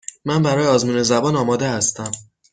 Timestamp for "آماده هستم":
1.35-2.11